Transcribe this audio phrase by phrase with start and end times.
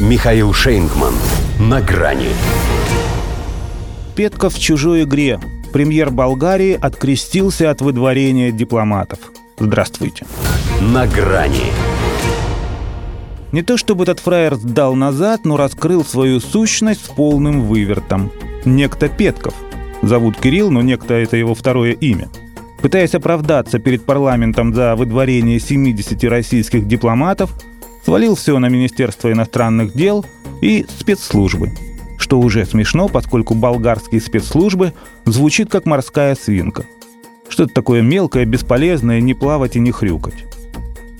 [0.00, 1.12] Михаил Шейнгман.
[1.60, 2.28] На грани.
[4.16, 5.38] Петков в чужой игре.
[5.72, 9.18] Премьер Болгарии открестился от выдворения дипломатов.
[9.58, 10.26] Здравствуйте.
[10.80, 11.72] На грани.
[13.52, 18.32] Не то чтобы этот фраер сдал назад, но раскрыл свою сущность с полным вывертом.
[18.64, 19.54] Некто Петков.
[20.02, 22.28] Зовут Кирилл, но некто это его второе имя.
[22.80, 27.52] Пытаясь оправдаться перед парламентом за выдворение 70 российских дипломатов,
[28.04, 30.24] свалил все на Министерство иностранных дел
[30.60, 31.72] и спецслужбы.
[32.18, 34.92] Что уже смешно, поскольку болгарские спецслужбы
[35.24, 36.84] звучит как морская свинка.
[37.48, 40.44] Что-то такое мелкое, бесполезное, не плавать и не хрюкать.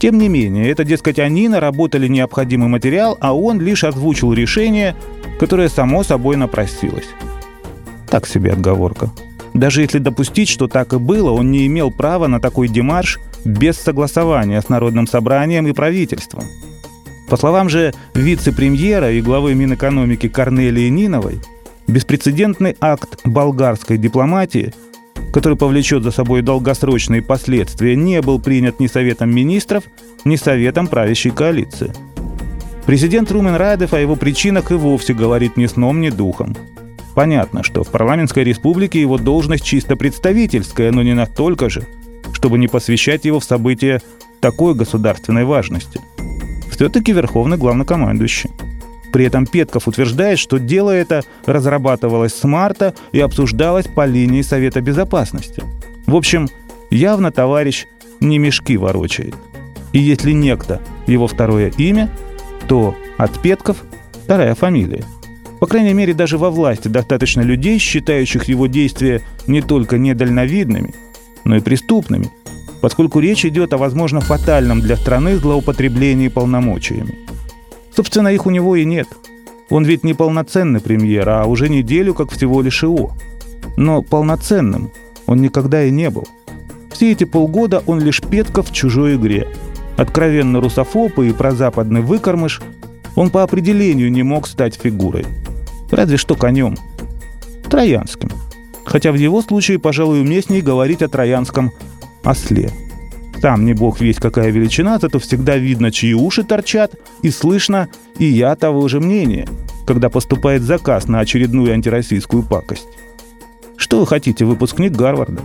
[0.01, 4.97] Тем не менее, это, дескать, они наработали необходимый материал, а он лишь озвучил решение,
[5.39, 7.07] которое само собой напросилось.
[8.11, 9.11] Так себе отговорка.
[9.55, 13.77] Даже если допустить, что так и было, он не имел права на такой демарш без
[13.77, 16.45] согласования с Народным собранием и правительством.
[17.33, 21.41] По словам же вице-премьера и главы Минэкономики Корнелии Ниновой,
[21.87, 24.75] беспрецедентный акт болгарской дипломатии,
[25.33, 29.85] который повлечет за собой долгосрочные последствия, не был принят ни Советом министров,
[30.27, 31.95] ни Советом правящей коалиции.
[32.85, 36.55] Президент Румен Радев о его причинах и вовсе говорит ни сном, ни духом–
[37.15, 41.87] Понятно, что в парламентской республике его должность чисто представительская, но не настолько же,
[42.33, 44.01] чтобы не посвящать его в события
[44.41, 46.01] такой государственной важности.
[46.73, 48.51] Все-таки верховный главнокомандующий.
[49.13, 54.81] При этом Петков утверждает, что дело это разрабатывалось с марта и обсуждалось по линии Совета
[54.81, 55.63] Безопасности.
[56.07, 56.49] В общем,
[56.91, 57.87] явно товарищ
[58.21, 59.35] не мешки ворочает.
[59.93, 62.11] И если некто его второе имя,
[62.69, 63.85] то от Петков
[64.25, 65.05] вторая фамилия–
[65.63, 70.93] по крайней мере, даже во власти достаточно людей, считающих его действия не только недальновидными,
[71.45, 72.33] но и преступными,
[72.83, 77.19] поскольку речь идет о, возможно, фатальном для страны злоупотреблении полномочиями.
[77.97, 79.09] Собственно, их у него и нет.
[79.71, 83.13] Он ведь не полноценный премьер, а уже неделю как всего лишь ИО.
[83.79, 84.91] Но полноценным
[85.27, 86.29] он никогда и не был.
[86.93, 89.49] Все эти полгода он лишь петка в чужой игре.
[89.97, 92.61] Откровенно русофоб и прозападный выкормыш,
[93.15, 95.25] он по определению не мог стать фигурой–
[95.93, 96.77] Разве что конем.
[97.69, 98.31] Троянским.
[98.85, 101.71] Хотя в его случае, пожалуй, уместнее говорить о троянском
[102.25, 102.71] осле.
[103.41, 107.89] Там не бог весь какая величина, зато всегда видно, чьи уши торчат, и слышно,
[108.19, 109.49] и я того же мнения,
[109.87, 112.87] когда поступает заказ на очередную антироссийскую пакость.
[113.77, 115.43] Что вы хотите, выпускник Гарварда?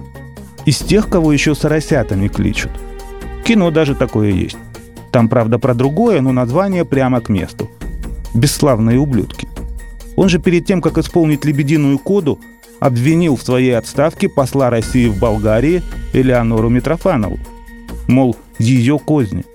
[0.65, 2.71] Из тех, кого еще соросятами кличут.
[3.44, 4.57] Кино даже такое есть.
[5.11, 7.71] Там, правда, про другое, но название прямо к месту.
[8.35, 9.47] Бесславные ублюдки.
[10.15, 12.39] Он же перед тем, как исполнить лебединую коду,
[12.79, 15.83] обвинил в своей отставке посла России в Болгарии
[16.13, 17.39] Элеонору Митрофанову.
[18.07, 19.45] Мол, ее козни.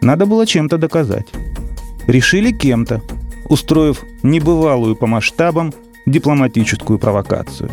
[0.00, 1.28] Надо было чем-то доказать.
[2.06, 3.02] Решили кем-то,
[3.48, 5.72] устроив небывалую по масштабам
[6.06, 7.70] дипломатическую провокацию.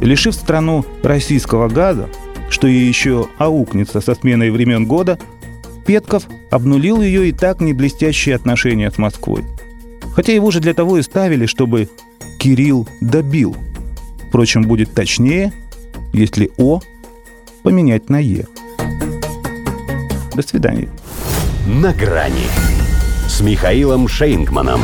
[0.00, 2.08] Лишив страну российского газа,
[2.50, 5.18] что ей еще аукнется со сменой времен года,
[5.86, 9.44] Петков обнулил ее и так не блестящие отношения с Москвой–
[10.18, 11.88] Хотя его же для того и ставили, чтобы
[12.40, 13.56] Кирилл добил.
[14.28, 15.52] Впрочем, будет точнее,
[16.12, 16.80] если О
[17.62, 18.46] поменять на Е.
[20.34, 20.88] До свидания.
[21.66, 22.46] На грани
[23.26, 24.80] с Михаилом Шейнгманом.